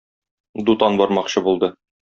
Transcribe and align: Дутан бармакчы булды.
Дутан 0.69 0.99
бармакчы 1.03 1.47
булды. 1.51 1.75